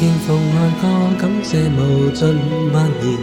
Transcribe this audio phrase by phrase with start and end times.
[0.00, 0.86] 天奉爱歌，
[1.18, 2.34] 感谢无尽
[2.72, 3.18] 默念，